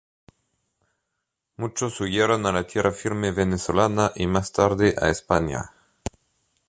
Muchos 1.57 2.01
huyeron 2.01 2.47
a 2.47 2.51
la 2.51 2.65
tierra 2.65 2.91
firme 2.91 3.31
venezolana 3.31 4.11
y 4.15 4.25
más 4.25 4.51
tarde 4.51 4.95
a 4.99 5.09
España. 5.09 5.73